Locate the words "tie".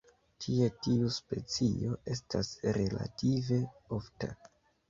0.45-0.69